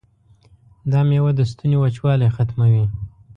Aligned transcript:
دا 0.91 0.99
میوه 1.09 1.31
د 1.35 1.41
ستوني 1.51 1.77
وچوالی 1.79 2.29
ختموي. 2.35 2.85